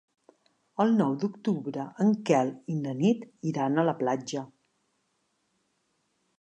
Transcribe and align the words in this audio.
El 0.85 0.95
nou 1.01 1.11
d'octubre 1.23 1.85
en 2.05 2.09
Quel 2.31 2.49
i 2.75 2.79
na 2.79 2.95
Nit 3.03 3.29
iran 3.53 3.77
a 3.83 3.87
la 3.91 3.97
platja. 4.03 4.45